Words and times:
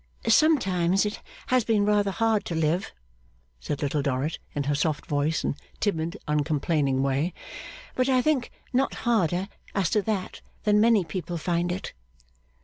'Sometimes 0.27 1.05
it 1.05 1.21
has 1.49 1.63
been 1.63 1.85
rather 1.85 2.09
hard 2.09 2.43
to 2.43 2.55
live,' 2.55 2.91
said 3.59 3.83
Little 3.83 4.01
Dorrit, 4.01 4.39
in 4.55 4.63
her 4.63 4.73
soft 4.73 5.05
voice, 5.05 5.43
and 5.43 5.55
timid 5.79 6.17
uncomplaining 6.27 7.03
way; 7.03 7.35
'but 7.95 8.09
I 8.09 8.19
think 8.23 8.49
not 8.73 8.95
harder 9.05 9.47
as 9.75 9.91
to 9.91 10.01
that 10.01 10.41
than 10.63 10.81
many 10.81 11.05
people 11.05 11.37
find 11.37 11.71
it. 11.71 11.93